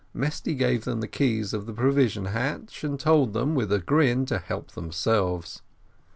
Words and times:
Mesty 0.15 0.55
gave 0.55 0.83
them 0.83 0.99
the 0.99 1.07
keys 1.07 1.53
of 1.53 1.67
the 1.67 1.73
provision 1.73 2.25
hatch, 2.25 2.83
and 2.83 2.99
told 2.99 3.33
them, 3.33 3.53
with 3.53 3.71
a 3.71 3.77
grin, 3.77 4.25
to 4.25 4.39
help 4.39 4.71
themselves. 4.71 5.61